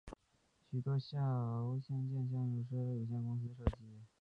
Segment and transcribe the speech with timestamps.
[0.99, 4.01] 项目由兴业建筑师有限公司设计。